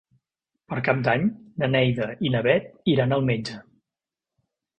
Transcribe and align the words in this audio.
Per 0.71 0.77
Cap 0.87 1.03
d'Any 1.07 1.27
na 1.63 1.69
Neida 1.73 2.07
i 2.27 2.33
na 2.37 2.41
Bet 2.49 2.91
iran 2.95 3.15
al 3.19 3.25
metge. 3.29 3.61